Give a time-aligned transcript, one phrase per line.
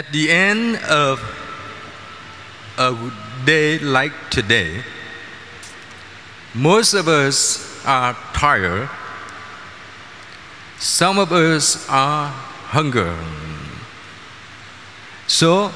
[0.00, 1.20] At the end of
[2.78, 2.96] a
[3.44, 4.82] day like today,
[6.54, 8.88] most of us are tired.
[10.78, 12.28] Some of us are
[12.72, 13.12] hungry.
[15.26, 15.70] So,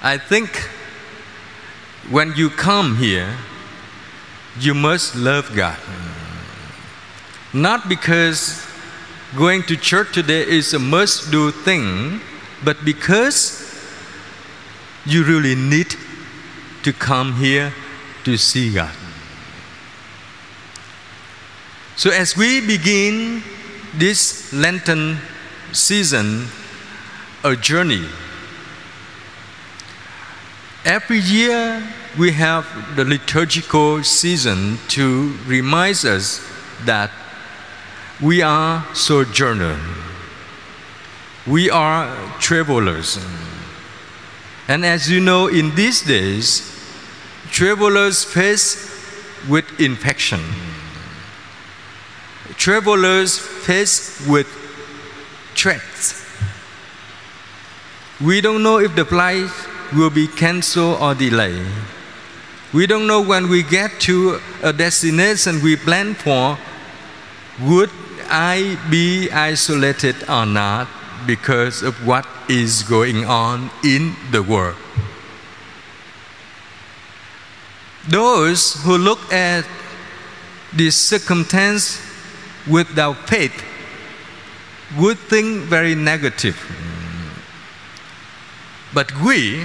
[0.00, 0.56] I think
[2.08, 3.36] when you come here,
[4.58, 5.78] you must love God.
[7.52, 8.64] Not because
[9.36, 12.22] going to church today is a must do thing,
[12.62, 13.64] but because
[15.06, 15.96] you really need
[16.82, 17.72] to come here
[18.24, 18.94] to see God.
[21.96, 23.42] So, as we begin
[23.94, 25.18] this Lenten
[25.72, 26.46] season,
[27.44, 28.04] a journey,
[30.84, 31.82] every year
[32.18, 36.40] we have the liturgical season to remind us
[36.84, 37.10] that
[38.20, 39.80] we are sojourners,
[41.46, 43.18] we are travelers.
[44.68, 46.70] And as you know, in these days,
[47.50, 48.90] travelers face
[49.48, 50.40] with infection
[52.56, 54.46] travelers face with
[55.54, 56.24] threats.
[58.20, 59.50] We don't know if the flight
[59.94, 61.66] will be canceled or delayed.
[62.72, 66.58] We don't know when we get to a destination we plan for,
[67.60, 67.90] would
[68.26, 70.88] I be isolated or not
[71.26, 74.76] because of what is going on in the world.
[78.08, 79.64] Those who look at
[80.72, 82.00] this circumstance
[82.68, 83.64] without faith
[84.98, 86.58] would think very negative.
[88.92, 89.64] But we,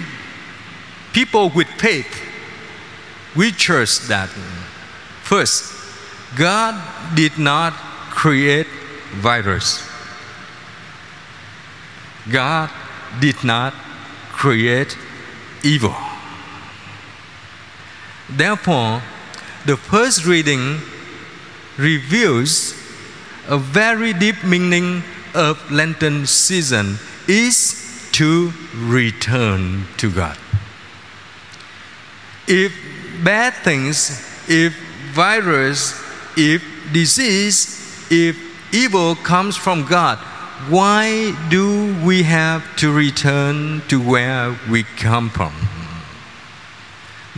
[1.14, 2.08] people with faith,
[3.36, 4.30] we trust that
[5.24, 5.76] first,
[6.36, 6.76] God
[7.16, 7.74] did not
[8.10, 8.68] create
[9.22, 9.89] virus.
[12.32, 12.70] God
[13.20, 13.74] did not
[14.32, 14.98] create
[15.64, 15.96] evil.
[18.30, 19.02] Therefore,
[19.66, 20.80] the first reading
[21.78, 22.74] reveals
[23.48, 25.04] a very deep meaning
[25.34, 26.98] of Lenten season
[27.28, 30.38] is to return to God.
[32.48, 32.74] If
[33.24, 34.10] bad things,
[34.48, 34.76] if
[35.14, 35.94] virus,
[36.38, 38.38] if disease, if
[38.74, 40.20] evil comes from God,
[40.68, 45.54] why do we have to return to where we come from?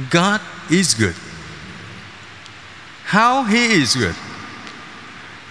[0.09, 1.15] God is good.
[3.05, 4.15] How He is good?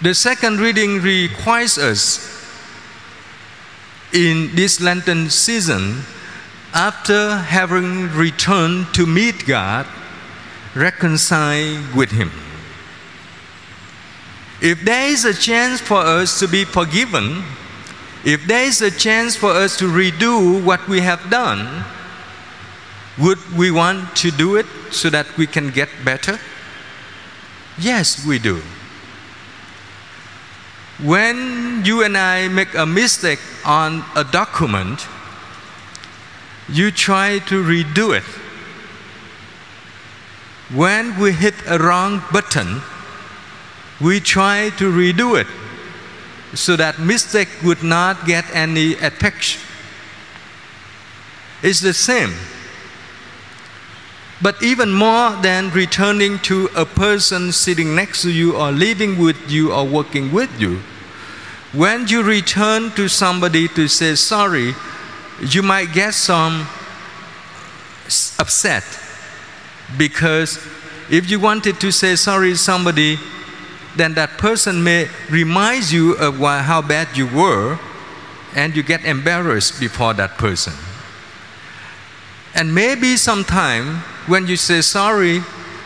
[0.03, 2.30] The second reading requires us
[4.12, 6.03] in this Lenten season,
[6.75, 9.86] after having returned to meet God,
[10.75, 12.30] reconcile with Him.
[14.60, 17.42] If there is a chance for us to be forgiven,
[18.25, 21.84] if there is a chance for us to redo what we have done,
[23.19, 26.38] would we want to do it so that we can get better?
[27.78, 28.62] Yes, we do.
[31.03, 35.06] When you and I make a mistake on a document,
[36.69, 38.25] you try to redo it.
[40.75, 42.82] When we hit a wrong button,
[43.98, 45.47] we try to redo it
[46.54, 49.60] so that mistake would not get any attention.
[51.62, 52.32] It's the same.
[54.42, 59.50] But even more than returning to a person sitting next to you or living with
[59.50, 60.80] you or working with you,
[61.72, 64.74] when you return to somebody to say sorry,
[65.40, 66.66] you might get some
[68.38, 68.82] upset
[69.96, 70.58] because
[71.10, 73.18] if you wanted to say sorry to somebody,
[74.00, 77.78] then that person may remind you of how bad you were
[78.54, 80.72] and you get embarrassed before that person.
[82.54, 85.41] And maybe sometime when you say sorry,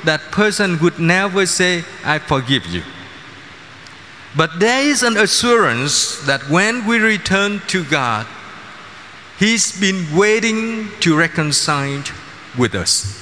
[0.04, 2.82] that person would never say, I forgive you.
[4.36, 8.26] But there is an assurance that when we return to God,
[9.38, 12.04] He's been waiting to reconcile
[12.56, 13.20] with us.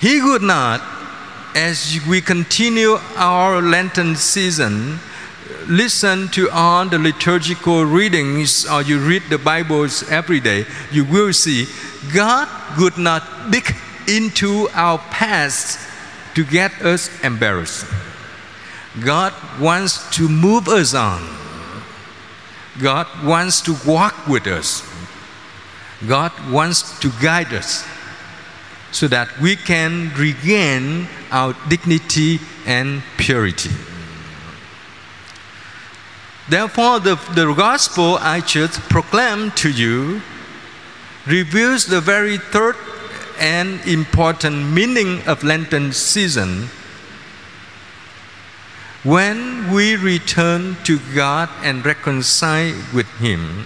[0.00, 0.99] He would not,
[1.54, 4.98] as we continue our Lenten season,
[5.66, 11.32] listen to all the liturgical readings or you read the Bibles every day, you will
[11.32, 11.66] see
[12.14, 12.48] God
[12.78, 13.74] would not dig
[14.08, 15.78] into our past
[16.34, 17.86] to get us embarrassed.
[19.04, 21.22] God wants to move us on.
[22.80, 24.82] God wants to walk with us.
[26.06, 27.84] God wants to guide us
[28.90, 33.70] so that we can regain our dignity and purity.
[36.48, 40.20] Therefore, the, the gospel I just proclaimed to you
[41.26, 42.76] reveals the very third
[43.38, 46.68] and important meaning of Lenten season.
[49.02, 53.64] When we return to God and reconcile with Him,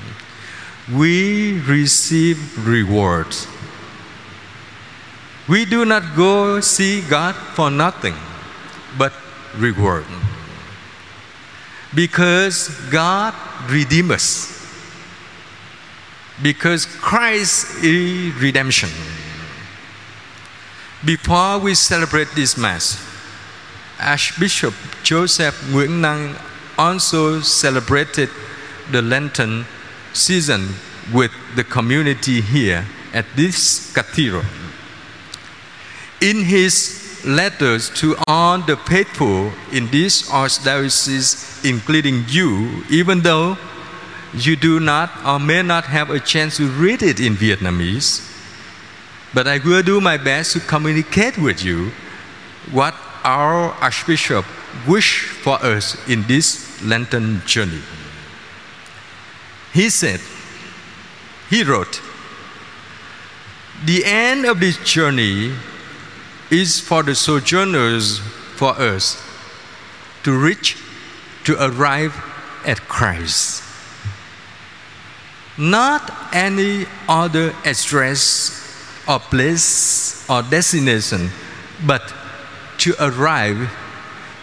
[0.93, 3.49] we receive rewards.
[5.49, 8.15] We do not go see God for nothing,
[8.97, 9.13] but
[9.57, 10.07] reward.
[11.95, 13.35] Because God
[13.69, 14.51] redeemed us.
[16.43, 18.89] Because Christ is redemption.
[21.05, 22.99] Before we celebrate this Mass,
[24.01, 26.37] Archbishop Joseph Nguyễn Năng
[26.79, 28.31] also celebrated
[28.91, 29.67] the Lenten
[30.15, 30.75] season
[31.13, 34.43] with the community here at this cathedral.
[36.25, 43.59] In his letters to all the faithful in this archdiocese, including you, even though
[44.33, 48.25] you do not or may not have a chance to read it in Vietnamese,
[49.35, 51.93] but I will do my best to communicate with you
[52.73, 54.47] what our Archbishop
[54.89, 57.83] wished for us in this Lenten journey.
[59.75, 60.21] He said,
[61.51, 62.01] he wrote,
[63.85, 65.53] The end of this journey
[66.51, 68.19] is for the sojourners,
[68.57, 69.23] for us,
[70.23, 70.77] to reach,
[71.45, 72.15] to arrive
[72.65, 73.63] at Christ.
[75.57, 78.61] Not any other address
[79.07, 81.31] or place or destination,
[81.87, 82.15] but
[82.79, 83.71] to arrive,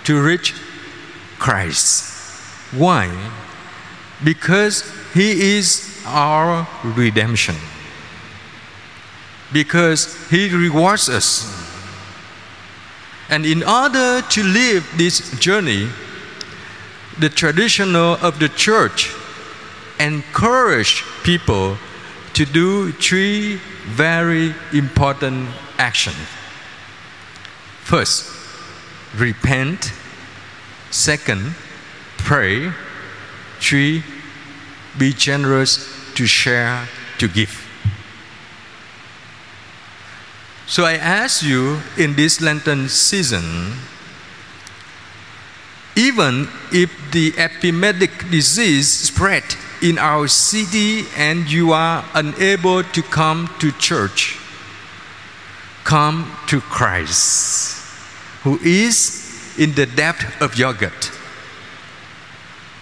[0.06, 0.54] to reach
[1.38, 2.12] Christ.
[2.72, 3.10] Why?
[4.24, 7.56] Because He is our redemption.
[9.52, 11.71] Because He rewards us.
[13.32, 15.88] And in order to live this journey,
[17.18, 19.16] the traditional of the church
[20.00, 21.78] encourage people
[22.34, 23.56] to do three
[23.86, 26.18] very important actions.
[27.84, 28.30] First,
[29.16, 29.94] repent.
[30.90, 31.56] Second,
[32.18, 32.72] pray.
[33.60, 34.04] Three,
[34.98, 36.88] be generous to share,
[37.20, 37.61] to give.
[40.72, 43.74] So I ask you in this Lenten season,
[45.98, 49.44] even if the epidemic disease spread
[49.82, 54.40] in our city and you are unable to come to church,
[55.84, 57.76] come to Christ,
[58.44, 61.12] who is in the depth of your gut,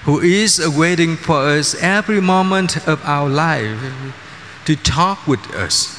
[0.04, 3.82] who is awaiting for us every moment of our life
[4.66, 5.99] to talk with us,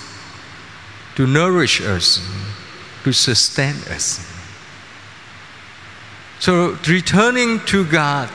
[1.21, 2.27] to nourish us,
[3.05, 4.27] to sustain us.
[6.39, 8.31] So, returning to God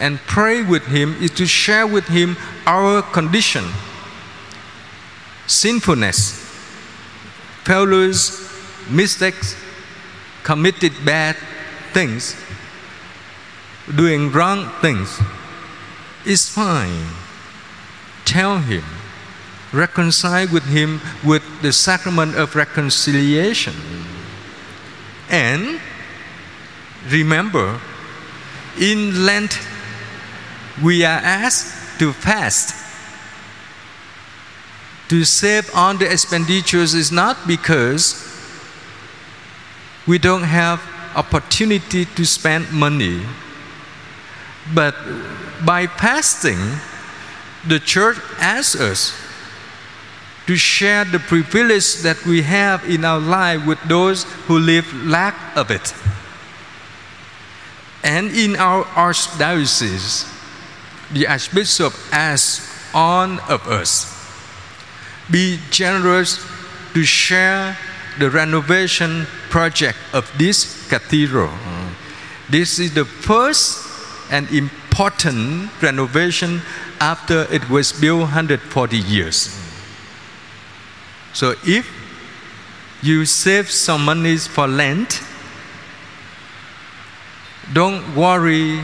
[0.00, 3.66] and pray with Him is to share with Him our condition,
[5.46, 6.40] sinfulness,
[7.64, 8.50] failures,
[8.88, 9.54] mistakes,
[10.42, 11.36] committed bad
[11.92, 12.34] things,
[13.94, 15.20] doing wrong things.
[16.24, 17.08] It's fine.
[18.24, 18.84] Tell Him.
[19.76, 23.74] Reconcile with Him with the sacrament of reconciliation.
[25.28, 25.80] And
[27.10, 27.78] remember,
[28.80, 29.58] in Lent,
[30.82, 32.74] we are asked to fast.
[35.08, 38.24] To save on the expenditures is not because
[40.06, 40.82] we don't have
[41.14, 43.22] opportunity to spend money,
[44.74, 44.94] but
[45.64, 46.58] by fasting,
[47.66, 49.25] the church asks us
[50.46, 55.34] to share the privilege that we have in our life with those who live lack
[55.56, 55.94] of it.
[58.04, 60.32] And in our archdiocese,
[61.12, 64.14] the Archbishop asks all of us
[65.30, 66.44] be generous
[66.94, 67.76] to share
[68.18, 71.50] the renovation project of this cathedral.
[72.48, 73.84] This is the first
[74.30, 76.62] and important renovation
[77.00, 79.65] after it was built 140 years.
[81.36, 81.86] So if
[83.02, 85.20] you save some money for Lent,
[87.74, 88.80] don't worry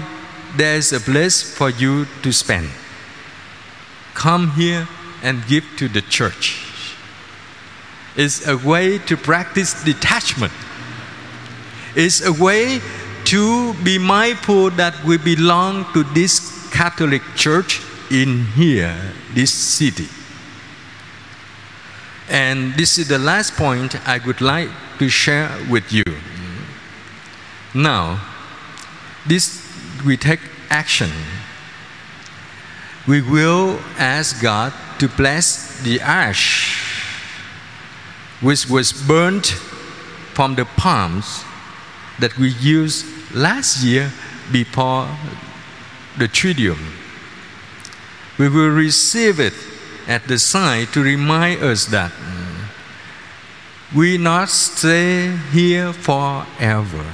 [0.58, 2.68] there's a place for you to spend.
[4.12, 4.86] Come here
[5.22, 6.94] and give to the church.
[8.16, 10.52] It's a way to practice detachment.
[11.96, 12.82] It's a way
[13.32, 17.80] to be mindful that we belong to this Catholic Church
[18.10, 18.94] in here,
[19.32, 20.08] this city.
[22.28, 26.04] And this is the last point I would like to share with you.
[27.74, 28.20] Now,
[29.26, 29.60] this
[30.04, 31.10] we take action
[33.06, 36.78] we will ask God to bless the ash
[38.40, 39.46] which was burnt
[40.34, 41.44] from the palms
[42.20, 44.12] that we used last year
[44.52, 45.08] before
[46.16, 46.78] the Triduum.
[48.38, 49.54] We will receive it
[50.06, 52.64] at the side to remind us that mm,
[53.94, 57.04] we not stay here forever.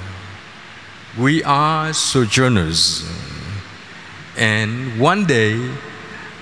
[1.18, 3.02] We are sojourners.
[3.02, 5.70] Mm, and one day,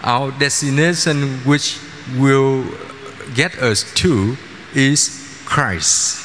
[0.03, 1.79] our destination, which
[2.17, 2.65] will
[3.35, 4.37] get us to,
[4.75, 6.23] is Christ.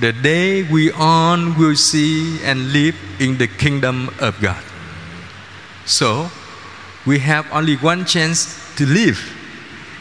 [0.00, 4.62] The day we on will see and live in the kingdom of God.
[5.86, 6.30] So,
[7.06, 9.18] we have only one chance to live,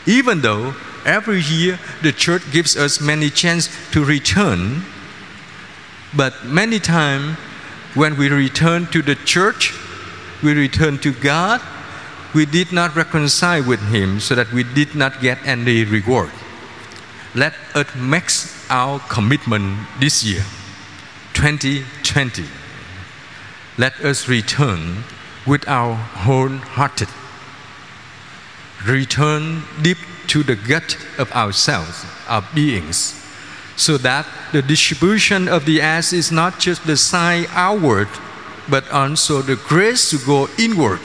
[0.05, 0.75] even though
[1.05, 4.83] every year the church gives us many chances to return.
[6.15, 7.37] But many times
[7.95, 9.73] when we return to the church,
[10.41, 11.61] we return to God,
[12.33, 16.31] we did not reconcile with Him so that we did not get any reward.
[17.35, 18.29] Let us make
[18.69, 20.43] our commitment this year,
[21.33, 22.45] 2020.
[23.77, 25.03] Let us return
[25.45, 27.09] with our wholehearted.
[28.85, 29.97] Return deep
[30.27, 33.19] to the gut of ourselves, our beings,
[33.75, 38.07] so that the distribution of the ass is not just the sign outward,
[38.69, 40.99] but also the grace to go inward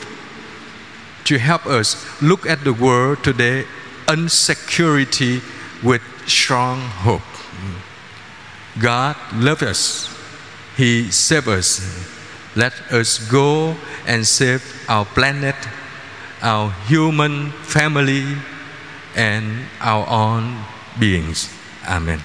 [1.25, 3.67] to help us look at the world today
[4.07, 5.43] unsecurity
[5.83, 7.21] with strong hope.
[8.81, 10.17] God loves us.
[10.77, 11.85] He saved us.
[12.57, 15.55] Let us go and save our planet,
[16.43, 18.25] our human family,
[19.17, 20.65] and our own
[20.99, 21.51] beings.
[21.89, 22.23] Amen.